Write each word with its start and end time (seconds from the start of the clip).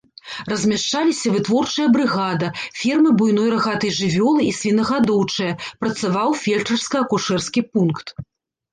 Размяшчаліся 0.51 1.33
вытворчая 1.35 1.85
брыгада, 1.97 2.49
фермы 2.81 3.13
буйной 3.21 3.53
рагатай 3.57 3.91
жывёлы 4.01 4.41
і 4.49 4.57
свінагадоўчая, 4.63 5.53
працаваў 5.85 6.29
фельчарска-акушэрскі 6.45 7.61
пункт. 7.73 8.07